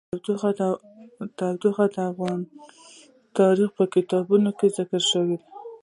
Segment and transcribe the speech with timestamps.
[1.37, 2.39] تودوخه د افغان
[3.37, 5.47] تاریخ په کتابونو کې ذکر شوی دي.